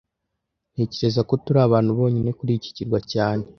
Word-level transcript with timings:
Ntekereza 0.73 1.21
ko 1.29 1.33
turi 1.43 1.59
abantu 1.67 1.91
bonyine 1.99 2.29
kuri 2.37 2.51
iki 2.59 2.69
kirwa 2.75 2.99
cyane 3.11 3.43